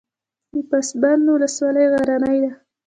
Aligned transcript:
د 0.53 0.55
پسابند 0.69 1.23
ولسوالۍ 1.33 1.85
غرنۍ 1.93 2.37
ده 2.43 2.51